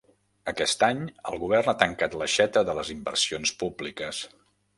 Aquest 0.51 0.85
any, 0.87 1.03
el 1.31 1.37
govern 1.43 1.69
ha 1.73 1.77
tancat 1.83 2.17
l'aixeta 2.23 2.65
de 2.71 2.77
les 2.81 2.91
inversions 2.95 3.53
públiques. 3.63 4.25